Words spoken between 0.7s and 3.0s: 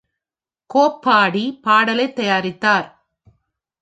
கோப் பாடி, பாடலைத் தயாரித்தார்.